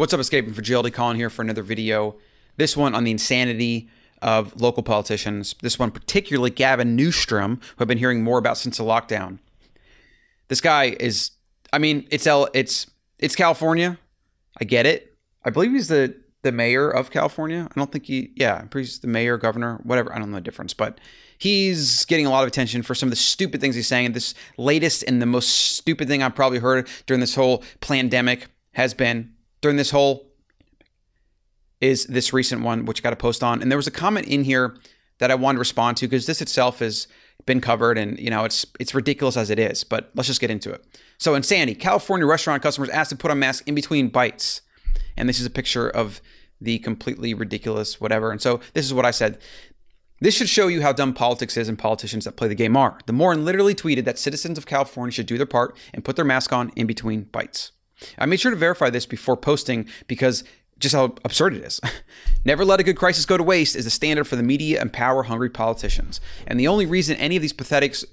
What's 0.00 0.14
up, 0.14 0.20
Escaping 0.20 0.54
GLD 0.54 0.94
Colin 0.94 1.16
here 1.18 1.28
for 1.28 1.42
another 1.42 1.62
video. 1.62 2.16
This 2.56 2.74
one 2.74 2.94
on 2.94 3.04
the 3.04 3.10
insanity 3.10 3.90
of 4.22 4.58
local 4.58 4.82
politicians. 4.82 5.54
This 5.60 5.78
one 5.78 5.90
particularly 5.90 6.48
Gavin 6.48 6.96
Newsom, 6.96 7.60
who 7.76 7.82
I've 7.82 7.86
been 7.86 7.98
hearing 7.98 8.24
more 8.24 8.38
about 8.38 8.56
since 8.56 8.78
the 8.78 8.82
lockdown. 8.82 9.40
This 10.48 10.62
guy 10.62 10.96
is, 10.98 11.32
I 11.70 11.76
mean, 11.76 12.06
it's 12.10 12.26
L, 12.26 12.48
it's 12.54 12.90
it's 13.18 13.36
California. 13.36 13.98
I 14.58 14.64
get 14.64 14.86
it. 14.86 15.18
I 15.44 15.50
believe 15.50 15.72
he's 15.72 15.88
the 15.88 16.16
the 16.40 16.50
mayor 16.50 16.88
of 16.88 17.10
California. 17.10 17.68
I 17.70 17.78
don't 17.78 17.92
think 17.92 18.06
he, 18.06 18.30
yeah, 18.36 18.64
he's 18.72 19.00
the 19.00 19.06
mayor, 19.06 19.36
governor, 19.36 19.80
whatever. 19.82 20.14
I 20.14 20.18
don't 20.18 20.30
know 20.30 20.38
the 20.38 20.40
difference, 20.40 20.72
but 20.72 20.98
he's 21.36 22.06
getting 22.06 22.24
a 22.24 22.30
lot 22.30 22.40
of 22.40 22.48
attention 22.48 22.80
for 22.82 22.94
some 22.94 23.08
of 23.08 23.10
the 23.10 23.16
stupid 23.16 23.60
things 23.60 23.74
he's 23.74 23.86
saying. 23.86 24.06
And 24.06 24.14
this 24.14 24.32
latest 24.56 25.02
and 25.02 25.20
the 25.20 25.26
most 25.26 25.50
stupid 25.50 26.08
thing 26.08 26.22
I've 26.22 26.34
probably 26.34 26.60
heard 26.60 26.88
during 27.04 27.20
this 27.20 27.34
whole 27.34 27.62
pandemic 27.82 28.46
has 28.72 28.94
been 28.94 29.34
during 29.60 29.76
this 29.76 29.90
whole 29.90 30.26
is 31.80 32.06
this 32.06 32.32
recent 32.32 32.62
one, 32.62 32.84
which 32.84 33.00
I 33.00 33.02
got 33.02 33.12
a 33.12 33.16
post 33.16 33.42
on. 33.42 33.62
And 33.62 33.70
there 33.70 33.78
was 33.78 33.86
a 33.86 33.92
comment 33.92 34.26
in 34.26 34.44
here 34.44 34.76
that 35.18 35.30
I 35.30 35.34
wanted 35.34 35.56
to 35.56 35.60
respond 35.60 35.96
to 35.98 36.08
because 36.08 36.26
this 36.26 36.42
itself 36.42 36.80
has 36.80 37.08
been 37.46 37.60
covered 37.60 37.96
and 37.96 38.18
you 38.18 38.28
know 38.28 38.44
it's 38.44 38.66
it's 38.78 38.94
ridiculous 38.94 39.36
as 39.36 39.50
it 39.50 39.58
is, 39.58 39.84
but 39.84 40.10
let's 40.14 40.26
just 40.26 40.40
get 40.40 40.50
into 40.50 40.70
it. 40.70 40.84
So 41.18 41.32
in 41.32 41.38
insanity. 41.38 41.74
California 41.74 42.26
restaurant 42.26 42.62
customers 42.62 42.90
asked 42.90 43.10
to 43.10 43.16
put 43.16 43.30
on 43.30 43.38
masks 43.38 43.66
in 43.66 43.74
between 43.74 44.08
bites. 44.08 44.62
And 45.16 45.28
this 45.28 45.40
is 45.40 45.46
a 45.46 45.50
picture 45.50 45.88
of 45.88 46.20
the 46.60 46.78
completely 46.80 47.34
ridiculous 47.34 48.00
whatever. 48.00 48.30
And 48.30 48.40
so 48.40 48.60
this 48.74 48.84
is 48.84 48.92
what 48.94 49.06
I 49.06 49.10
said. 49.10 49.38
This 50.22 50.36
should 50.36 50.50
show 50.50 50.68
you 50.68 50.82
how 50.82 50.92
dumb 50.92 51.14
politics 51.14 51.56
is 51.56 51.68
and 51.68 51.78
politicians 51.78 52.26
that 52.26 52.36
play 52.36 52.48
the 52.48 52.54
game 52.54 52.76
are. 52.76 52.98
The 53.06 53.14
Morin 53.14 53.46
literally 53.46 53.74
tweeted 53.74 54.04
that 54.04 54.18
citizens 54.18 54.58
of 54.58 54.66
California 54.66 55.12
should 55.12 55.24
do 55.24 55.38
their 55.38 55.46
part 55.46 55.74
and 55.94 56.04
put 56.04 56.16
their 56.16 56.26
mask 56.26 56.52
on 56.52 56.70
in 56.76 56.86
between 56.86 57.22
bites. 57.22 57.72
I 58.18 58.26
made 58.26 58.40
sure 58.40 58.50
to 58.50 58.56
verify 58.56 58.90
this 58.90 59.06
before 59.06 59.36
posting 59.36 59.88
because 60.06 60.44
just 60.78 60.94
how 60.94 61.14
absurd 61.24 61.54
it 61.54 61.62
is. 61.62 61.80
Never 62.44 62.64
let 62.64 62.80
a 62.80 62.82
good 62.82 62.96
crisis 62.96 63.26
go 63.26 63.36
to 63.36 63.42
waste 63.42 63.76
is 63.76 63.84
the 63.84 63.90
standard 63.90 64.24
for 64.24 64.36
the 64.36 64.42
media 64.42 64.80
and 64.80 64.92
power 64.92 65.24
hungry 65.24 65.50
politicians. 65.50 66.20
And 66.46 66.58
the 66.58 66.68
only 66.68 66.86
reason 66.86 67.16
any 67.16 67.36
of 67.36 67.42
these 67.42 67.52
pathetics 67.52 68.04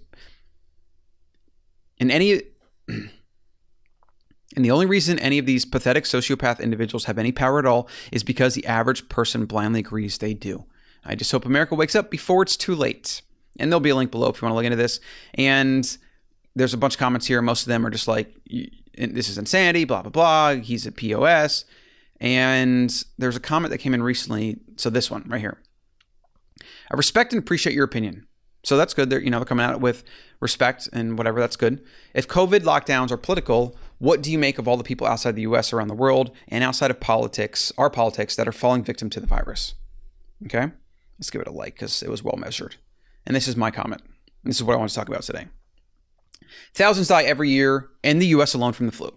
and 2.00 2.12
any 2.12 2.42
and 2.88 4.66
the 4.66 4.72
only 4.72 4.86
reason 4.86 5.18
any 5.20 5.38
of 5.38 5.46
these 5.46 5.66
pathetic 5.66 6.04
sociopath 6.04 6.60
individuals 6.60 7.06
have 7.06 7.18
any 7.18 7.32
power 7.32 7.60
at 7.60 7.66
all 7.66 7.88
is 8.12 8.24
because 8.24 8.54
the 8.54 8.66
average 8.66 9.08
person 9.08 9.46
blindly 9.46 9.80
agrees 9.80 10.18
they 10.18 10.34
do. 10.34 10.66
I 11.06 11.16
just 11.16 11.32
hope 11.32 11.46
America 11.46 11.76
wakes 11.76 11.96
up 11.96 12.12
before 12.12 12.44
it's 12.44 12.58
too 12.58 12.76
late. 12.76 13.22
And 13.60 13.72
there'll 13.72 13.80
be 13.80 13.90
a 13.90 13.96
link 13.96 14.12
below 14.12 14.30
if 14.30 14.42
you 14.42 14.46
want 14.46 14.52
to 14.52 14.56
look 14.56 14.66
into 14.66 14.76
this. 14.76 15.00
And 15.36 15.98
there's 16.56 16.74
a 16.74 16.78
bunch 16.78 16.96
of 16.96 17.00
comments 17.00 17.28
here. 17.28 17.42
Most 17.42 17.64
of 17.64 17.68
them 17.70 17.86
are 17.86 17.90
just 17.90 18.08
like, 18.08 18.36
this 18.98 19.30
is 19.30 19.38
insanity, 19.38 19.86
blah, 19.86 20.02
blah, 20.02 20.12
blah. 20.12 20.62
He's 20.62 20.86
a 20.86 20.92
POS. 20.92 21.66
And 22.20 23.04
there's 23.18 23.36
a 23.36 23.40
comment 23.40 23.72
that 23.72 23.78
came 23.78 23.94
in 23.94 24.02
recently. 24.02 24.58
So 24.76 24.90
this 24.90 25.12
one 25.12 25.24
right 25.28 25.40
here. 25.42 25.62
I 26.92 26.96
respect 26.96 27.34
and 27.34 27.42
appreciate 27.42 27.74
your 27.74 27.86
opinion. 27.86 28.28
So 28.64 28.76
that's 28.76 28.94
good. 28.94 29.10
They're, 29.10 29.22
you 29.22 29.30
know, 29.30 29.40
they're 29.40 29.46
coming 29.46 29.70
it 29.70 29.80
with 29.80 30.04
respect 30.40 30.90
and 30.92 31.18
whatever. 31.18 31.40
That's 31.40 31.56
good. 31.56 31.84
If 32.14 32.28
COVID 32.28 32.62
lockdowns 32.62 33.12
are 33.12 33.18
political, 33.18 33.78
what 34.00 34.22
do 34.22 34.32
you 34.32 34.38
make 34.38 34.58
of 34.58 34.68
all 34.68 34.78
the 34.78 34.84
people 34.84 35.08
outside 35.08 35.36
the 35.36 35.44
US, 35.44 35.72
around 35.72 35.88
the 35.88 35.94
world, 35.94 36.32
and 36.48 36.64
outside 36.64 36.92
of 36.92 37.00
politics, 37.00 37.72
our 37.78 37.90
politics, 37.90 38.36
that 38.36 38.48
are 38.48 38.52
falling 38.52 38.84
victim 38.84 39.10
to 39.12 39.20
the 39.20 39.28
virus? 39.28 39.76
Okay. 40.46 40.72
Let's 41.18 41.30
give 41.30 41.42
it 41.42 41.48
a 41.48 41.52
like 41.52 41.76
because 41.76 42.04
it 42.04 42.10
was 42.10 42.24
well 42.24 42.38
measured. 42.38 42.76
And 43.26 43.36
this 43.36 43.48
is 43.48 43.56
my 43.56 43.72
comment. 43.72 44.02
This 44.44 44.58
is 44.58 44.64
what 44.64 44.74
I 44.74 44.78
want 44.78 44.90
to 44.90 44.96
talk 44.96 45.08
about 45.08 45.24
today. 45.24 45.48
Thousands 46.74 47.08
die 47.08 47.24
every 47.24 47.50
year 47.50 47.90
in 48.04 48.20
the 48.20 48.28
US 48.28 48.54
alone 48.54 48.74
from 48.74 48.86
the 48.86 48.92
flu. 48.92 49.14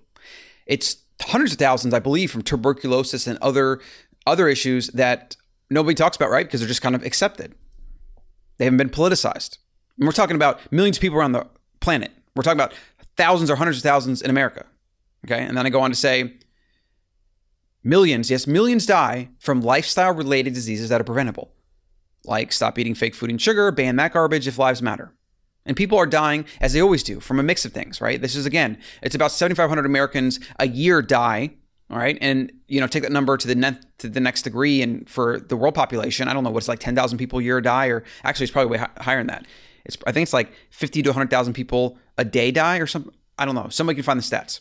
It's 0.66 0.96
hundreds 1.22 1.52
of 1.52 1.58
thousands, 1.58 1.94
I 1.94 1.98
believe, 1.98 2.30
from 2.30 2.42
tuberculosis 2.42 3.26
and 3.26 3.38
other 3.40 3.80
other 4.26 4.48
issues 4.48 4.88
that 4.88 5.36
nobody 5.70 5.94
talks 5.94 6.16
about, 6.16 6.30
right? 6.30 6.46
Because 6.46 6.60
they're 6.60 6.68
just 6.68 6.82
kind 6.82 6.94
of 6.94 7.04
accepted. 7.04 7.54
They 8.58 8.64
haven't 8.64 8.78
been 8.78 8.90
politicized. 8.90 9.58
And 9.96 10.06
we're 10.06 10.12
talking 10.12 10.36
about 10.36 10.60
millions 10.72 10.98
of 10.98 11.00
people 11.00 11.18
around 11.18 11.32
the 11.32 11.46
planet. 11.80 12.12
We're 12.34 12.42
talking 12.42 12.58
about 12.58 12.74
thousands 13.16 13.50
or 13.50 13.56
hundreds 13.56 13.78
of 13.78 13.82
thousands 13.82 14.22
in 14.22 14.30
America. 14.30 14.66
Okay. 15.26 15.42
And 15.42 15.56
then 15.56 15.66
I 15.66 15.70
go 15.70 15.80
on 15.80 15.90
to 15.90 15.96
say 15.96 16.34
millions, 17.82 18.30
yes, 18.30 18.46
millions 18.46 18.86
die 18.86 19.30
from 19.38 19.60
lifestyle 19.60 20.14
related 20.14 20.54
diseases 20.54 20.88
that 20.90 21.00
are 21.00 21.04
preventable, 21.04 21.50
like 22.24 22.52
stop 22.52 22.78
eating 22.78 22.94
fake 22.94 23.14
food 23.14 23.30
and 23.30 23.40
sugar, 23.40 23.70
ban 23.70 23.96
that 23.96 24.12
garbage 24.12 24.46
if 24.46 24.58
lives 24.58 24.82
matter. 24.82 25.12
And 25.66 25.76
people 25.76 25.98
are 25.98 26.06
dying, 26.06 26.46
as 26.60 26.72
they 26.72 26.80
always 26.80 27.02
do, 27.02 27.20
from 27.20 27.38
a 27.38 27.42
mix 27.42 27.64
of 27.64 27.72
things, 27.72 28.00
right? 28.00 28.20
This 28.20 28.34
is, 28.34 28.46
again, 28.46 28.78
it's 29.02 29.14
about 29.14 29.30
7,500 29.30 29.84
Americans 29.84 30.40
a 30.58 30.66
year 30.66 31.02
die, 31.02 31.50
all 31.90 31.98
right? 31.98 32.16
And, 32.20 32.50
you 32.66 32.80
know, 32.80 32.86
take 32.86 33.02
that 33.02 33.12
number 33.12 33.36
to 33.36 33.46
the, 33.46 33.54
ne- 33.54 33.78
to 33.98 34.08
the 34.08 34.20
next 34.20 34.42
degree. 34.42 34.80
And 34.80 35.08
for 35.08 35.38
the 35.38 35.56
world 35.56 35.74
population, 35.74 36.28
I 36.28 36.32
don't 36.32 36.44
know 36.44 36.50
what's 36.50 36.68
like 36.68 36.78
10,000 36.78 37.18
people 37.18 37.40
a 37.40 37.42
year 37.42 37.60
die, 37.60 37.86
or 37.86 38.04
actually, 38.24 38.44
it's 38.44 38.52
probably 38.52 38.78
way 38.78 38.86
higher 38.98 39.18
than 39.18 39.26
that. 39.26 39.46
It's, 39.84 39.98
I 40.06 40.12
think 40.12 40.24
it's 40.24 40.32
like 40.32 40.52
50 40.70 41.02
to 41.02 41.10
100,000 41.10 41.52
people 41.52 41.98
a 42.16 42.24
day 42.24 42.50
die 42.50 42.78
or 42.78 42.86
something. 42.86 43.14
I 43.38 43.44
don't 43.44 43.54
know. 43.54 43.68
Somebody 43.68 43.96
can 43.96 44.04
find 44.04 44.18
the 44.18 44.24
stats. 44.24 44.60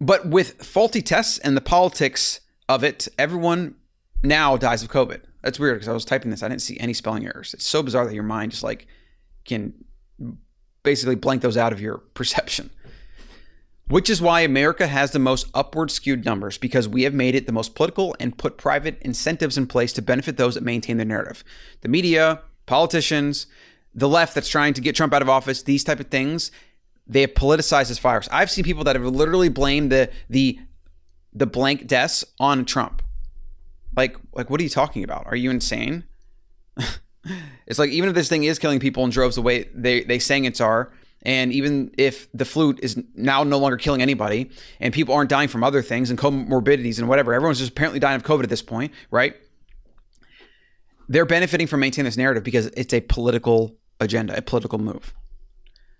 But 0.00 0.26
with 0.26 0.62
faulty 0.64 1.02
tests 1.02 1.38
and 1.38 1.56
the 1.56 1.60
politics 1.60 2.40
of 2.68 2.82
it, 2.82 3.08
everyone 3.18 3.74
now 4.22 4.56
dies 4.56 4.82
of 4.82 4.90
COVID. 4.90 5.22
That's 5.42 5.58
weird 5.58 5.76
because 5.76 5.88
I 5.88 5.92
was 5.92 6.04
typing 6.04 6.30
this. 6.30 6.42
I 6.42 6.48
didn't 6.48 6.62
see 6.62 6.78
any 6.78 6.94
spelling 6.94 7.26
errors. 7.26 7.54
It's 7.54 7.66
so 7.66 7.82
bizarre 7.82 8.06
that 8.06 8.14
your 8.14 8.22
mind 8.22 8.52
just 8.52 8.62
like 8.62 8.86
can 9.50 9.74
basically 10.82 11.14
blank 11.14 11.42
those 11.42 11.56
out 11.56 11.72
of 11.72 11.80
your 11.80 11.98
perception. 12.14 12.70
Which 13.88 14.08
is 14.08 14.22
why 14.22 14.42
America 14.42 14.86
has 14.86 15.10
the 15.10 15.18
most 15.18 15.48
upward 15.52 15.90
skewed 15.90 16.24
numbers 16.24 16.58
because 16.58 16.88
we 16.88 17.02
have 17.02 17.12
made 17.12 17.34
it 17.34 17.46
the 17.46 17.52
most 17.52 17.74
political 17.74 18.14
and 18.20 18.38
put 18.38 18.56
private 18.56 18.98
incentives 19.02 19.58
in 19.58 19.66
place 19.66 19.92
to 19.94 20.02
benefit 20.02 20.36
those 20.36 20.54
that 20.54 20.62
maintain 20.62 20.96
the 20.96 21.04
narrative. 21.04 21.42
The 21.80 21.88
media, 21.88 22.42
politicians, 22.66 23.48
the 23.92 24.08
left 24.08 24.36
that's 24.36 24.48
trying 24.48 24.74
to 24.74 24.80
get 24.80 24.94
Trump 24.94 25.12
out 25.12 25.22
of 25.22 25.28
office, 25.28 25.64
these 25.64 25.82
type 25.82 25.98
of 25.98 26.06
things, 26.06 26.52
they 27.04 27.22
have 27.22 27.34
politicized 27.34 27.88
this 27.88 27.98
virus. 27.98 28.28
I've 28.30 28.50
seen 28.50 28.64
people 28.64 28.84
that 28.84 28.94
have 28.94 29.04
literally 29.04 29.48
blamed 29.48 29.90
the 29.90 30.08
the 30.28 30.60
the 31.32 31.46
blank 31.46 31.88
deaths 31.88 32.24
on 32.38 32.64
Trump. 32.64 33.02
Like 33.96 34.16
like 34.32 34.48
what 34.48 34.60
are 34.60 34.62
you 34.62 34.70
talking 34.70 35.02
about? 35.02 35.26
Are 35.26 35.34
you 35.34 35.50
insane? 35.50 36.04
it's 37.66 37.78
like 37.78 37.90
even 37.90 38.08
if 38.08 38.14
this 38.14 38.28
thing 38.28 38.44
is 38.44 38.58
killing 38.58 38.80
people 38.80 39.04
in 39.04 39.10
droves 39.10 39.36
the 39.36 39.42
way 39.42 39.68
they 39.74 40.04
they 40.04 40.18
saying 40.18 40.44
it's 40.44 40.60
are, 40.60 40.92
and 41.22 41.52
even 41.52 41.92
if 41.98 42.28
the 42.32 42.44
flute 42.44 42.80
is 42.82 43.02
now 43.14 43.42
no 43.42 43.58
longer 43.58 43.76
killing 43.76 44.00
anybody, 44.00 44.50
and 44.80 44.94
people 44.94 45.14
aren't 45.14 45.30
dying 45.30 45.48
from 45.48 45.62
other 45.62 45.82
things 45.82 46.10
and 46.10 46.18
comorbidities 46.18 46.98
and 46.98 47.08
whatever, 47.08 47.34
everyone's 47.34 47.58
just 47.58 47.72
apparently 47.72 48.00
dying 48.00 48.16
of 48.16 48.22
COVID 48.22 48.42
at 48.42 48.48
this 48.48 48.62
point, 48.62 48.92
right? 49.10 49.36
They're 51.08 51.26
benefiting 51.26 51.66
from 51.66 51.80
maintaining 51.80 52.06
this 52.06 52.16
narrative 52.16 52.44
because 52.44 52.66
it's 52.66 52.94
a 52.94 53.00
political 53.00 53.76
agenda, 53.98 54.36
a 54.36 54.42
political 54.42 54.78
move. 54.78 55.12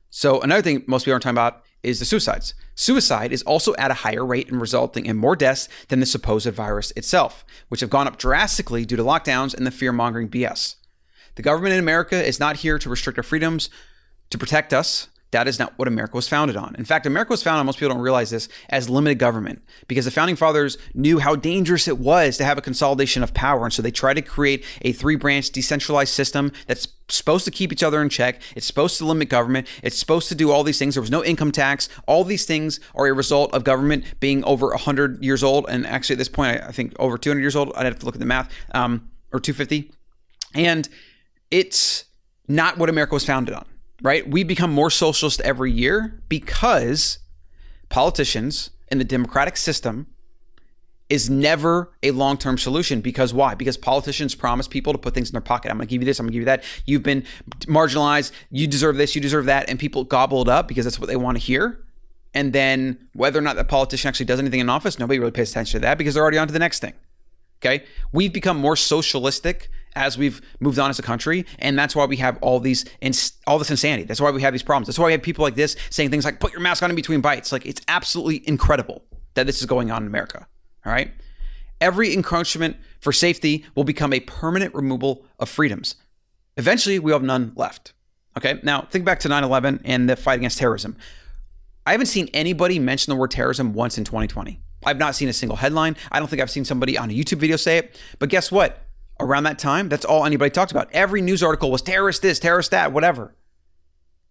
So 0.09 0.41
another 0.41 0.63
thing 0.63 0.85
most 0.87 1.05
people 1.05 1.15
aren't 1.15 1.23
talking 1.23 1.35
about 1.35 1.65
is 1.83 1.99
the 1.99 2.05
suicides. 2.05 2.55
Suicide 2.75 3.33
is 3.33 3.43
also 3.43 3.75
at 3.77 3.91
a 3.91 3.95
higher 3.95 4.25
rate 4.25 4.51
and 4.51 4.61
resulting 4.61 5.07
in 5.07 5.17
more 5.17 5.37
deaths 5.37 5.69
than 5.89 6.01
the 6.01 6.07
supposed 6.07 6.49
virus 6.49 6.93
itself, 6.93 7.45
which 7.69 7.81
have 7.81 7.91
gone 7.91 8.07
up 8.07 8.19
drastically 8.19 8.85
due 8.85 8.97
to 8.97 9.03
lockdowns 9.03 9.55
and 9.55 9.67
the 9.67 9.71
fear 9.71 9.93
mongering 9.93 10.29
BS. 10.29 10.77
The 11.37 11.43
government 11.43 11.75
in 11.75 11.81
America 11.81 12.23
is 12.23 12.41
not 12.41 12.57
here 12.57 12.79
to 12.79 12.89
restrict 12.89 13.19
our 13.19 13.23
freedoms, 13.23 13.71
to 14.31 14.39
protect 14.39 14.73
us. 14.73 15.09
That 15.33 15.47
is 15.47 15.61
not 15.61 15.79
what 15.79 15.87
America 15.87 16.17
was 16.17 16.27
founded 16.27 16.57
on. 16.57 16.75
In 16.77 16.85
fact, 16.85 17.07
America 17.07 17.33
was 17.33 17.43
founded, 17.43 17.65
most 17.65 17.79
people 17.79 17.95
don't 17.95 18.03
realize 18.03 18.31
this, 18.31 18.49
as 18.69 18.91
limited 18.91 19.19
government 19.19 19.63
because 19.87 20.05
the 20.05 20.11
founding 20.11 20.35
fathers 20.35 20.77
knew 20.93 21.21
how 21.21 21.37
dangerous 21.37 21.87
it 21.87 21.99
was 21.99 22.37
to 22.39 22.45
have 22.45 22.59
a 22.59 22.61
consolidation 22.61 23.23
of 23.23 23.33
power. 23.33 23.65
And 23.65 23.73
so 23.73 23.81
they 23.81 23.93
tried 23.93 24.15
to 24.15 24.23
create 24.23 24.65
a 24.83 24.93
three 24.93 25.15
branch 25.15 25.51
decentralized 25.51 26.13
system 26.13 26.51
that's 26.67 26.89
supposed 27.09 27.45
to 27.45 27.53
keep 27.53 27.73
each 27.73 27.85
other 27.85 28.03
in 28.03 28.09
check. 28.09 28.43
It's 28.57 28.67
supposed 28.67 28.99
to 28.99 29.05
limit 29.05 29.29
government. 29.29 29.69
It's 29.85 29.97
supposed 29.97 30.29
to 30.31 30.35
do 30.35 30.51
all 30.51 30.65
these 30.65 30.81
things. 30.81 30.95
There 30.97 31.01
was 31.01 31.13
no 31.13 31.25
income 31.25 31.53
tax. 31.53 31.89
All 32.09 32.25
these 32.25 32.45
things 32.45 32.81
are 32.97 33.07
a 33.07 33.13
result 33.13 33.55
of 33.55 33.63
government 33.63 34.05
being 34.19 34.43
over 34.43 34.69
100 34.71 35.23
years 35.23 35.45
old. 35.45 35.67
And 35.69 35.87
actually, 35.87 36.15
at 36.15 36.19
this 36.19 36.29
point, 36.29 36.61
I 36.61 36.73
think 36.73 36.95
over 36.99 37.17
200 37.17 37.41
years 37.41 37.55
old. 37.55 37.73
I'd 37.77 37.87
have 37.87 38.01
to 38.01 38.07
look 38.07 38.17
at 38.17 38.21
the 38.21 38.27
math, 38.27 38.53
um, 38.75 39.11
or 39.33 39.39
250. 39.39 39.93
And 40.55 40.89
it's 41.51 42.05
not 42.49 42.79
what 42.79 42.89
America 42.89 43.15
was 43.15 43.25
founded 43.25 43.55
on, 43.55 43.65
right? 44.03 44.29
We 44.29 44.45
become 44.45 44.73
more 44.73 44.91
socialist 44.91 45.41
every 45.43 45.73
year 45.73 46.23
because 46.29 47.19
politicians 47.89 48.71
in 48.89 48.99
the 48.99 49.05
democratic 49.05 49.57
system 49.57 50.07
is 51.11 51.29
never 51.29 51.91
a 52.03 52.13
long 52.13 52.39
term 52.39 52.57
solution. 52.57 53.01
Because 53.01 53.35
why? 53.35 53.55
Because 53.55 53.77
politicians 53.77 54.35
promise 54.35 54.69
people 54.69 54.93
to 54.93 54.99
put 54.99 55.13
things 55.13 55.29
in 55.29 55.33
their 55.33 55.41
pocket. 55.41 55.71
I'm 55.71 55.77
going 55.77 55.89
to 55.89 55.91
give 55.91 56.01
you 56.01 56.07
this, 56.07 56.19
I'm 56.21 56.27
going 56.27 56.33
to 56.33 56.35
give 56.35 56.43
you 56.43 56.47
that. 56.47 56.65
You've 56.87 57.03
been 57.03 57.25
marginalized. 57.67 58.31
You 58.51 58.67
deserve 58.67 58.97
this, 58.97 59.15
you 59.15 59.21
deserve 59.21 59.47
that. 59.47 59.69
And 59.69 59.79
people 59.79 60.05
gobble 60.05 60.41
it 60.43 60.49
up 60.49 60.69
because 60.69 60.85
that's 60.85 60.99
what 60.99 61.09
they 61.09 61.17
want 61.17 61.37
to 61.37 61.43
hear. 61.43 61.85
And 62.33 62.53
then 62.53 63.09
whether 63.13 63.41
or 63.41 63.43
not 63.43 63.57
that 63.57 63.69
politician 63.69 64.09
actually 64.09 64.27
does 64.27 64.39
anything 64.39 64.61
in 64.61 64.71
office, 64.71 65.01
nobody 65.01 65.19
really 65.19 65.33
pays 65.33 65.51
attention 65.51 65.81
to 65.81 65.87
that 65.87 65.99
because 65.99 66.15
they're 66.15 66.23
already 66.23 66.39
on 66.39 66.47
to 66.47 66.53
the 66.53 66.61
next 66.61 66.79
thing. 66.79 66.95
Okay. 67.59 67.85
We've 68.13 68.33
become 68.33 68.57
more 68.57 68.77
socialistic 68.77 69.69
as 69.95 70.17
we've 70.17 70.41
moved 70.61 70.79
on 70.79 70.91
as 70.91 70.99
a 70.99 71.03
country, 71.03 71.47
and 71.59 71.79
that's 71.79 71.97
why 71.97 72.05
we 72.05 72.17
have 72.17 72.39
all 72.41 72.61
these 72.61 72.85
ins- 73.01 73.33
all 73.47 73.59
this 73.59 73.71
insanity. 73.71 74.05
That's 74.05 74.21
why 74.21 74.31
we 74.31 74.43
have 74.43 74.53
these 74.53 74.63
problems. 74.63 74.87
That's 74.87 74.99
why 74.99 75.07
we 75.07 75.13
have 75.13 75.23
people 75.23 75.43
like 75.43 75.55
this 75.55 75.77
saying 75.91 76.11
things 76.11 76.25
like 76.25 76.41
"put 76.41 76.53
your 76.53 76.61
mask 76.61 76.83
on 76.83 76.91
in 76.91 76.97
between 76.97 77.21
bites." 77.21 77.53
Like 77.53 77.67
it's 77.67 77.81
absolutely 77.89 78.47
incredible 78.49 79.05
that 79.35 79.47
this 79.47 79.61
is 79.61 79.67
going 79.67 79.91
on 79.91 80.03
in 80.03 80.09
America. 80.09 80.47
All 80.85 80.93
right. 80.93 81.13
Every 81.81 82.13
encroachment 82.13 82.77
for 83.01 83.13
safety 83.13 83.65
will 83.75 83.85
become 83.85 84.13
a 84.13 84.21
permanent 84.21 84.75
removal 84.75 85.25
of 85.39 85.49
freedoms. 85.49 85.97
Eventually, 86.57 86.99
we 86.99 87.13
have 87.13 87.23
none 87.23 87.53
left. 87.57 87.95
Okay. 88.37 88.61
Now, 88.63 88.83
think 88.83 89.05
back 89.05 89.21
to 89.21 89.29
9 89.29 89.45
11 89.45 89.81
and 89.85 90.09
the 90.09 90.17
fight 90.17 90.39
against 90.39 90.59
terrorism. 90.59 90.97
I 91.87 91.93
haven't 91.93 92.07
seen 92.07 92.29
anybody 92.35 92.79
mention 92.79 93.11
the 93.11 93.17
word 93.17 93.31
terrorism 93.31 93.73
once 93.73 93.97
in 93.97 94.05
2020. 94.05 94.61
I've 94.85 94.99
not 94.99 95.15
seen 95.15 95.29
a 95.29 95.33
single 95.33 95.57
headline. 95.57 95.97
I 96.13 96.19
don't 96.19 96.29
think 96.29 96.41
I've 96.41 96.51
seen 96.51 96.65
somebody 96.65 96.97
on 96.97 97.11
a 97.11 97.13
YouTube 97.13 97.39
video 97.39 97.57
say 97.57 97.79
it. 97.79 98.01
But 98.19 98.29
guess 98.29 98.53
what? 98.53 98.87
Around 99.21 99.45
that 99.45 99.59
time, 99.59 99.89
that's 99.89 100.05
all 100.05 100.25
anybody 100.25 100.51
talked 100.51 100.73
about. 100.73 100.89
Every 100.93 101.21
news 101.21 101.43
article 101.43 101.71
was 101.71 101.83
terrorist 101.83 102.23
this, 102.23 102.39
terrorist 102.39 102.71
that, 102.71 102.93
whatever. 102.93 103.35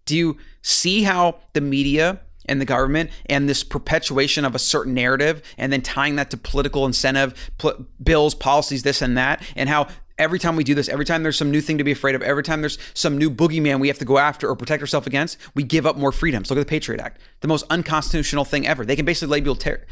Do 0.05 0.17
you 0.17 0.37
see 0.61 1.03
how 1.03 1.35
the 1.53 1.61
media 1.61 2.21
and 2.45 2.59
the 2.59 2.65
government 2.65 3.11
and 3.27 3.47
this 3.47 3.63
perpetuation 3.63 4.43
of 4.43 4.55
a 4.55 4.59
certain 4.59 4.93
narrative 4.93 5.41
and 5.57 5.71
then 5.71 5.81
tying 5.81 6.15
that 6.15 6.31
to 6.31 6.37
political 6.37 6.85
incentive, 6.85 7.51
pl- 7.59 7.85
bills, 8.01 8.33
policies, 8.33 8.83
this 8.83 9.01
and 9.01 9.17
that, 9.17 9.43
and 9.55 9.69
how 9.69 9.87
every 10.17 10.37
time 10.37 10.55
we 10.55 10.63
do 10.63 10.75
this, 10.75 10.89
every 10.89 11.05
time 11.05 11.23
there's 11.23 11.37
some 11.37 11.49
new 11.49 11.61
thing 11.61 11.77
to 11.77 11.83
be 11.83 11.91
afraid 11.91 12.13
of, 12.15 12.21
every 12.21 12.43
time 12.43 12.61
there's 12.61 12.77
some 12.93 13.17
new 13.17 13.31
boogeyman 13.31 13.79
we 13.79 13.87
have 13.87 13.97
to 13.99 14.05
go 14.05 14.17
after 14.17 14.49
or 14.49 14.55
protect 14.55 14.81
ourselves 14.81 15.07
against, 15.07 15.37
we 15.55 15.63
give 15.63 15.85
up 15.85 15.95
more 15.95 16.11
freedoms. 16.11 16.49
Look 16.49 16.59
at 16.59 16.67
the 16.67 16.69
Patriot 16.69 16.99
Act, 16.99 17.21
the 17.39 17.47
most 17.47 17.65
unconstitutional 17.69 18.45
thing 18.45 18.67
ever. 18.67 18.85
They 18.85 18.95
can 18.95 19.05
basically 19.05 19.31
label 19.31 19.55
ter- 19.55 19.85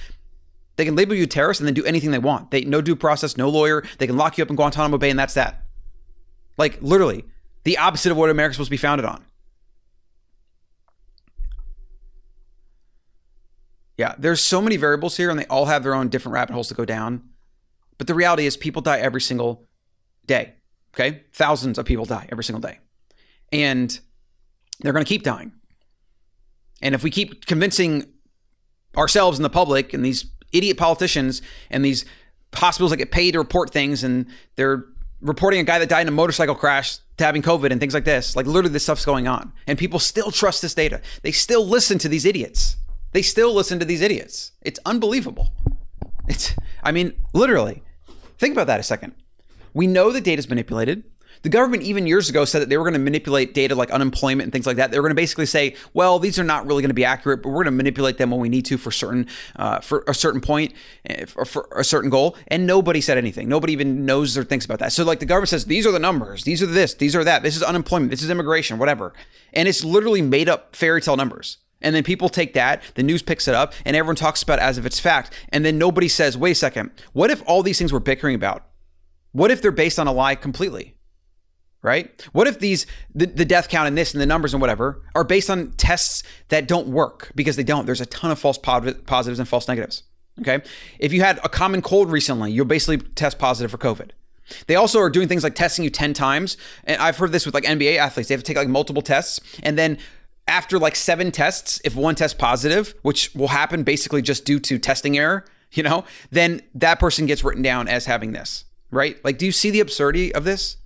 they 0.78 0.86
can 0.86 0.96
label 0.96 1.16
you 1.16 1.26
terrorist 1.26 1.60
and 1.60 1.68
then 1.68 1.74
do 1.74 1.84
anything 1.86 2.12
they 2.12 2.20
want. 2.20 2.52
They 2.52 2.64
no 2.64 2.82
due 2.82 2.96
process, 2.96 3.36
no 3.36 3.50
lawyer. 3.50 3.84
They 3.98 4.08
can 4.08 4.16
lock 4.16 4.38
you 4.38 4.44
up 4.44 4.50
in 4.50 4.56
Guantanamo 4.56 4.98
Bay 4.98 5.10
and 5.10 5.20
that's 5.20 5.34
that. 5.34 5.64
Like 6.58 6.82
literally, 6.82 7.26
the 7.64 7.78
opposite 7.78 8.12
of 8.12 8.18
what 8.18 8.30
America's 8.30 8.56
supposed 8.56 8.70
to 8.70 8.72
be 8.72 8.78
founded 8.78 9.06
on. 9.06 9.26
Yeah, 13.98 14.14
there's 14.20 14.42
so 14.42 14.62
many 14.62 14.78
variables 14.78 15.18
here 15.18 15.32
and 15.32 15.40
they 15.40 15.48
all 15.48 15.66
have 15.66 15.82
their 15.82 15.96
own 15.96 16.10
different 16.10 16.34
rabbit 16.34 16.54
holes 16.54 16.68
to 16.68 16.76
go 16.76 16.86
down. 16.86 17.24
But 17.98 18.06
the 18.06 18.14
reality 18.14 18.46
is 18.46 18.56
people 18.56 18.84
die 18.84 19.00
every 19.00 19.22
single 19.22 19.68
day. 20.28 20.54
Okay? 20.94 21.24
Thousands 21.34 21.80
of 21.80 21.86
people 21.86 22.06
die 22.06 22.28
every 22.32 22.44
single 22.44 22.62
day. 22.62 22.78
And 23.52 24.00
they're 24.80 24.94
going 24.94 25.04
to 25.04 25.10
keep 25.10 25.24
dying. 25.24 25.52
And 26.84 26.94
if 26.94 27.04
we 27.04 27.10
keep 27.10 27.48
convincing 27.48 28.06
ourselves 28.96 29.40
and 29.40 29.46
the 29.46 29.50
public 29.50 29.96
and 29.96 30.06
these 30.06 30.26
idiot 30.54 30.78
politicians 30.78 31.42
and 31.70 31.84
these 31.84 32.06
hospitals 32.54 32.92
that 32.92 32.98
get 32.98 33.12
paid 33.12 33.32
to 33.32 33.40
report 33.40 33.72
things 33.72 34.04
and 34.04 34.26
they're 34.56 34.86
reporting 35.22 35.60
a 35.60 35.64
guy 35.64 35.80
that 35.80 35.90
died 35.90 36.02
in 36.02 36.08
a 36.08 36.12
motorcycle 36.12 36.56
crash 36.56 37.00
to 37.18 37.24
having 37.24 37.42
COVID 37.42 37.72
and 37.72 37.80
things 37.80 37.94
like 37.94 38.06
this, 38.06 38.36
like 38.36 38.46
literally 38.46 38.70
this 38.70 38.84
stuff's 38.84 39.06
going 39.06 39.28
on. 39.28 39.52
And 39.66 39.78
people 39.78 40.00
still 40.00 40.32
trust 40.32 40.62
this 40.62 40.74
data. 40.74 41.02
They 41.24 41.32
still 41.32 41.66
listen 41.66 41.98
to 42.00 42.10
these 42.10 42.26
idiots. 42.26 42.78
They 43.14 43.22
still 43.22 43.54
listen 43.54 43.80
to 43.80 43.86
these 43.86 44.02
idiots. 44.02 44.52
It's 44.62 44.80
unbelievable. 44.86 45.50
It's, 46.28 46.56
I 46.84 46.92
mean, 46.92 47.14
literally. 47.34 47.82
Think 48.38 48.54
about 48.54 48.68
that 48.68 48.80
a 48.80 48.84
second. 48.84 49.16
We 49.74 49.88
know 49.88 50.12
the 50.12 50.22
data 50.22 50.40
is 50.40 50.50
manipulated. 50.50 51.04
The 51.44 51.50
government, 51.50 51.84
even 51.84 52.08
years 52.08 52.30
ago, 52.30 52.46
said 52.46 52.62
that 52.62 52.70
they 52.70 52.78
were 52.78 52.84
going 52.84 52.94
to 52.94 53.00
manipulate 53.00 53.54
data 53.54 53.76
like 53.76 53.92
unemployment 53.92 54.44
and 54.44 54.52
things 54.52 54.66
like 54.66 54.78
that. 54.78 54.92
They 54.92 54.98
were 54.98 55.04
going 55.04 55.16
to 55.16 55.22
basically 55.22 55.46
say, 55.46 55.76
"Well, 55.94 56.20
these 56.20 56.40
are 56.40 56.44
not 56.44 56.66
really 56.66 56.82
going 56.82 56.90
to 56.90 56.96
be 56.96 57.06
accurate, 57.06 57.42
but 57.44 57.50
we're 57.50 57.64
going 57.64 57.66
to 57.66 57.72
manipulate 57.72 58.18
them 58.18 58.32
when 58.32 58.40
we 58.40 58.50
need 58.50 58.66
to 58.66 58.78
for 58.78 58.92
certain 58.92 59.28
uh, 59.56 59.80
for 59.80 60.04
a 60.08 60.14
certain 60.14 60.42
point 60.42 60.74
or 61.06 61.12
eh, 61.12 61.26
for 61.26 61.70
a 61.76 61.84
certain 61.84 62.10
goal." 62.10 62.36
And 62.48 62.66
nobody 62.66 63.02
said 63.02 63.18
anything. 63.18 63.48
Nobody 63.50 63.74
even 63.74 64.06
knows 64.06 64.38
or 64.38 64.44
thinks 64.44 64.66
about 64.66 64.80
that. 64.80 64.92
So, 64.92 65.04
like 65.04 65.20
the 65.20 65.26
government 65.26 65.50
says, 65.50 65.66
"These 65.66 65.86
are 65.86 65.92
the 65.92 66.00
numbers. 66.00 66.44
These 66.44 66.62
are 66.62 66.68
this. 66.68 66.94
These 66.94 67.16
are 67.16 67.24
that. 67.24 67.44
This 67.44 67.56
is 67.56 67.64
unemployment. 67.64 68.12
This 68.12 68.24
is 68.24 68.30
immigration. 68.30 68.78
Whatever," 68.78 69.14
and 69.54 69.68
it's 69.68 69.84
literally 69.84 70.22
made 70.22 70.50
up 70.50 70.76
fairy 70.76 71.02
tale 71.02 71.18
numbers. 71.18 71.58
And 71.82 71.96
then 71.96 72.04
people 72.04 72.30
take 72.30 72.54
that, 72.54 72.82
the 72.96 73.04
news 73.04 73.22
picks 73.22 73.48
it 73.48 73.54
up, 73.54 73.74
and 73.86 73.96
everyone 73.96 74.16
talks 74.16 74.42
about 74.42 74.60
it 74.60 74.64
as 74.64 74.78
if 74.78 74.86
it's 74.86 75.00
fact. 75.00 75.34
And 75.50 75.64
then 75.64 75.78
nobody 75.78 76.08
says, 76.08 76.38
wait 76.38 76.52
a 76.52 76.56
second, 76.56 76.92
what 77.14 77.30
if 77.30 77.44
all 77.46 77.62
these 77.62 77.78
things 77.78 77.94
we're 77.94 78.00
bickering 78.00 78.36
about, 78.36 78.66
what 79.32 79.52
if 79.52 79.62
they're 79.62 79.72
based 79.72 80.00
on 80.00 80.08
a 80.08 80.12
lie 80.12 80.36
completely? 80.36 80.97
Right? 81.84 82.28
What 82.34 82.48
if 82.48 82.60
these, 82.60 82.86
the, 83.14 83.28
the 83.28 83.46
death 83.46 83.70
count 83.70 83.88
and 83.88 83.98
this 83.98 84.14
and 84.14 84.20
the 84.20 84.26
numbers 84.26 84.54
and 84.54 84.60
whatever, 84.60 85.02
are 85.16 85.24
based 85.24 85.50
on 85.50 85.72
tests 85.74 86.24
that 86.50 86.68
don't 86.68 86.88
work 86.88 87.32
because 87.36 87.56
they 87.56 87.64
don't? 87.64 87.86
There's 87.86 88.02
a 88.02 88.06
ton 88.06 88.32
of 88.32 88.40
false 88.40 88.58
positives 88.58 89.40
and 89.40 89.48
false 89.48 89.68
negatives. 89.68 90.04
Okay. 90.40 90.62
If 91.00 91.14
you 91.14 91.22
had 91.22 91.40
a 91.44 91.50
common 91.50 91.82
cold 91.82 92.12
recently, 92.12 92.52
you'll 92.52 92.66
basically 92.66 92.98
test 92.98 93.40
positive 93.40 93.72
for 93.72 93.78
COVID. 93.78 94.12
They 94.68 94.76
also 94.76 95.00
are 95.00 95.10
doing 95.10 95.28
things 95.28 95.44
like 95.44 95.56
testing 95.56 95.84
you 95.84 95.90
10 95.90 96.14
times. 96.14 96.58
And 96.84 97.02
I've 97.02 97.18
heard 97.18 97.32
this 97.32 97.46
with 97.46 97.54
like 97.54 97.64
NBA 97.64 97.98
athletes. 97.98 98.30
They 98.30 98.34
have 98.34 98.44
to 98.44 98.48
take 98.48 98.58
like 98.58 98.68
multiple 98.68 99.02
tests. 99.02 99.40
And 99.64 99.78
then 99.78 99.98
after 100.48 100.80
like 100.80 100.96
seven 100.96 101.32
tests, 101.32 101.82
if 101.84 101.96
one 101.96 102.16
test 102.16 102.38
positive, 102.38 102.96
which 103.02 103.34
will 103.36 103.50
happen 103.50 103.84
basically 103.84 104.22
just 104.22 104.46
due 104.46 104.60
to 104.62 104.80
testing 104.80 105.18
error, 105.18 105.46
you 105.72 105.84
know, 105.84 106.06
then 106.32 106.62
that 106.76 107.00
person 107.00 107.26
gets 107.26 107.44
written 107.44 107.62
down 107.62 107.88
as 107.88 108.06
having 108.06 108.32
this, 108.32 108.66
right? 108.90 109.24
Like, 109.26 109.38
do 109.38 109.46
you 109.46 109.52
see 109.52 109.70
the 109.70 109.82
absurdity 109.82 110.34
of 110.34 110.46
this? 110.46 110.78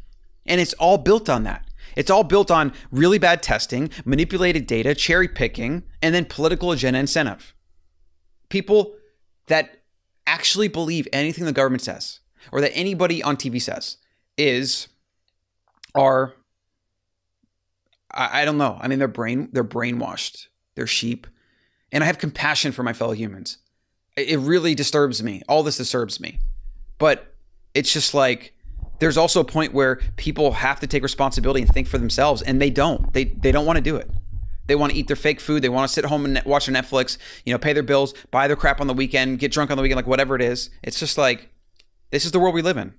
And 0.45 0.59
it's 0.59 0.73
all 0.73 0.97
built 0.97 1.29
on 1.29 1.43
that. 1.43 1.65
It's 1.95 2.09
all 2.09 2.23
built 2.23 2.49
on 2.49 2.73
really 2.91 3.19
bad 3.19 3.43
testing, 3.43 3.89
manipulated 4.05 4.65
data, 4.65 4.95
cherry 4.95 5.27
picking, 5.27 5.83
and 6.01 6.15
then 6.15 6.25
political 6.25 6.71
agenda 6.71 6.99
incentive. 6.99 7.53
People 8.49 8.95
that 9.47 9.81
actually 10.25 10.67
believe 10.67 11.07
anything 11.11 11.45
the 11.45 11.51
government 11.51 11.83
says 11.83 12.19
or 12.51 12.61
that 12.61 12.71
anybody 12.73 13.21
on 13.21 13.35
TV 13.35 13.61
says 13.61 13.97
is 14.37 14.87
are 15.93 16.33
I, 18.13 18.41
I 18.41 18.45
don't 18.45 18.57
know. 18.57 18.77
I 18.79 18.87
mean, 18.87 18.99
they're 18.99 19.07
brain 19.07 19.49
they're 19.51 19.63
brainwashed. 19.63 20.47
They're 20.75 20.87
sheep, 20.87 21.27
and 21.91 22.03
I 22.03 22.07
have 22.07 22.17
compassion 22.17 22.71
for 22.71 22.83
my 22.83 22.93
fellow 22.93 23.11
humans. 23.11 23.57
It 24.15 24.39
really 24.39 24.75
disturbs 24.75 25.21
me. 25.21 25.41
All 25.47 25.63
this 25.63 25.77
disturbs 25.77 26.19
me, 26.19 26.39
but 26.97 27.33
it's 27.73 27.91
just 27.91 28.13
like 28.13 28.53
there's 29.01 29.17
also 29.17 29.39
a 29.39 29.43
point 29.43 29.73
where 29.73 29.95
people 30.15 30.51
have 30.51 30.79
to 30.79 30.85
take 30.85 31.01
responsibility 31.01 31.63
and 31.63 31.73
think 31.73 31.87
for 31.87 31.97
themselves, 31.97 32.43
and 32.43 32.61
they 32.61 32.69
don't. 32.69 33.11
They 33.13 33.23
they 33.23 33.51
don't 33.51 33.65
want 33.65 33.77
to 33.77 33.81
do 33.81 33.95
it. 33.95 34.07
They 34.67 34.75
want 34.75 34.93
to 34.93 34.97
eat 34.97 35.07
their 35.07 35.15
fake 35.15 35.41
food. 35.41 35.63
They 35.63 35.69
want 35.69 35.89
to 35.89 35.93
sit 35.93 36.05
home 36.05 36.23
and 36.23 36.39
watch 36.45 36.67
their 36.67 36.75
Netflix. 36.75 37.17
You 37.43 37.51
know, 37.51 37.57
pay 37.57 37.73
their 37.73 37.81
bills, 37.81 38.13
buy 38.29 38.47
their 38.47 38.55
crap 38.55 38.79
on 38.79 38.85
the 38.85 38.93
weekend, 38.93 39.39
get 39.39 39.51
drunk 39.51 39.71
on 39.71 39.77
the 39.77 39.81
weekend, 39.81 39.95
like 39.95 40.05
whatever 40.05 40.35
it 40.35 40.41
is. 40.43 40.69
It's 40.83 40.99
just 40.99 41.17
like 41.17 41.49
this 42.11 42.25
is 42.25 42.31
the 42.31 42.39
world 42.39 42.53
we 42.53 42.61
live 42.61 42.77
in. 42.77 42.93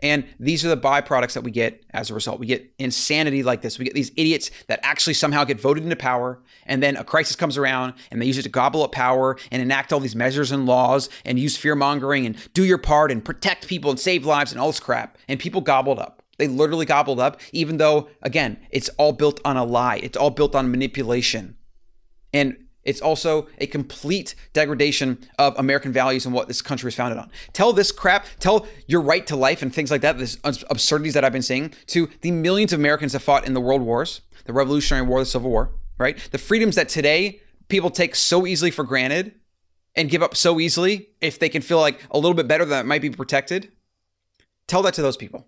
And 0.00 0.24
these 0.38 0.64
are 0.64 0.68
the 0.68 0.76
byproducts 0.76 1.32
that 1.32 1.42
we 1.42 1.50
get 1.50 1.84
as 1.90 2.10
a 2.10 2.14
result. 2.14 2.38
We 2.38 2.46
get 2.46 2.72
insanity 2.78 3.42
like 3.42 3.62
this. 3.62 3.78
We 3.78 3.84
get 3.84 3.94
these 3.94 4.12
idiots 4.16 4.50
that 4.68 4.80
actually 4.82 5.14
somehow 5.14 5.44
get 5.44 5.60
voted 5.60 5.82
into 5.82 5.96
power, 5.96 6.40
and 6.66 6.82
then 6.82 6.96
a 6.96 7.04
crisis 7.04 7.34
comes 7.36 7.56
around 7.56 7.94
and 8.10 8.22
they 8.22 8.26
use 8.26 8.38
it 8.38 8.42
to 8.42 8.48
gobble 8.48 8.82
up 8.82 8.92
power 8.92 9.36
and 9.50 9.60
enact 9.60 9.92
all 9.92 10.00
these 10.00 10.16
measures 10.16 10.52
and 10.52 10.66
laws 10.66 11.08
and 11.24 11.38
use 11.38 11.56
fear 11.56 11.74
mongering 11.74 12.26
and 12.26 12.36
do 12.54 12.64
your 12.64 12.78
part 12.78 13.10
and 13.10 13.24
protect 13.24 13.66
people 13.66 13.90
and 13.90 13.98
save 13.98 14.24
lives 14.24 14.52
and 14.52 14.60
all 14.60 14.68
this 14.68 14.80
crap. 14.80 15.18
And 15.26 15.40
people 15.40 15.60
gobbled 15.60 15.98
up. 15.98 16.22
They 16.38 16.46
literally 16.46 16.86
gobbled 16.86 17.18
up, 17.18 17.40
even 17.52 17.78
though, 17.78 18.08
again, 18.22 18.58
it's 18.70 18.88
all 18.90 19.12
built 19.12 19.40
on 19.44 19.56
a 19.56 19.64
lie, 19.64 19.96
it's 19.96 20.16
all 20.16 20.30
built 20.30 20.54
on 20.54 20.70
manipulation. 20.70 21.56
And 22.32 22.56
it's 22.88 23.02
also 23.02 23.46
a 23.58 23.66
complete 23.66 24.34
degradation 24.54 25.18
of 25.38 25.54
American 25.58 25.92
values 25.92 26.24
and 26.24 26.34
what 26.34 26.48
this 26.48 26.62
country 26.62 26.88
is 26.88 26.94
founded 26.94 27.18
on. 27.18 27.30
Tell 27.52 27.74
this 27.74 27.92
crap, 27.92 28.24
tell 28.40 28.66
your 28.86 29.02
right 29.02 29.26
to 29.26 29.36
life 29.36 29.60
and 29.60 29.74
things 29.74 29.90
like 29.90 30.00
that, 30.00 30.16
this 30.16 30.38
absurdities 30.42 31.12
that 31.12 31.22
I've 31.22 31.32
been 31.32 31.42
saying 31.42 31.74
to 31.88 32.08
the 32.22 32.30
millions 32.30 32.72
of 32.72 32.80
Americans 32.80 33.12
that 33.12 33.20
fought 33.20 33.46
in 33.46 33.52
the 33.52 33.60
world 33.60 33.82
wars, 33.82 34.22
the 34.46 34.54
Revolutionary 34.54 35.06
War, 35.06 35.20
the 35.20 35.26
Civil 35.26 35.50
War, 35.50 35.70
right? 35.98 36.16
The 36.30 36.38
freedoms 36.38 36.76
that 36.76 36.88
today 36.88 37.42
people 37.68 37.90
take 37.90 38.14
so 38.14 38.46
easily 38.46 38.70
for 38.70 38.84
granted 38.84 39.34
and 39.94 40.08
give 40.08 40.22
up 40.22 40.34
so 40.34 40.58
easily 40.58 41.10
if 41.20 41.38
they 41.38 41.50
can 41.50 41.60
feel 41.60 41.80
like 41.80 42.00
a 42.10 42.18
little 42.18 42.32
bit 42.32 42.48
better 42.48 42.64
that 42.64 42.86
might 42.86 43.02
be 43.02 43.10
protected. 43.10 43.70
Tell 44.66 44.80
that 44.80 44.94
to 44.94 45.02
those 45.02 45.18
people. 45.18 45.46